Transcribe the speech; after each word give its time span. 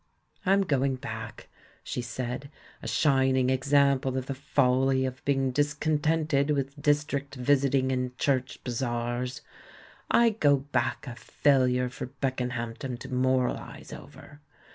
"I 0.47 0.53
am 0.53 0.63
going 0.63 0.95
back," 0.95 1.47
she 1.83 2.01
said, 2.01 2.49
"a 2.81 2.87
shining 2.87 3.51
ex 3.51 3.71
ample 3.71 4.17
of 4.17 4.25
the 4.25 4.33
folly 4.33 5.05
of 5.05 5.23
being 5.25 5.51
discontented 5.51 6.49
with 6.49 6.81
district 6.81 7.35
visiting 7.35 7.91
and 7.91 8.17
Church 8.17 8.63
bazaars! 8.63 9.43
I 10.09 10.31
go 10.31 10.57
back 10.57 11.05
a 11.05 11.15
failure 11.15 11.87
for 11.87 12.07
Beckenhampton 12.19 12.97
to 13.01 13.13
moralise 13.13 13.93
over. 13.93 14.41